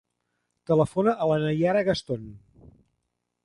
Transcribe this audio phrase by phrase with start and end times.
[0.71, 2.27] Telefona a la Naiara Gaston.